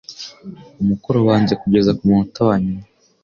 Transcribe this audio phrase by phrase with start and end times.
[0.81, 2.83] umukoro wanjye kugeza kumunota wanyuma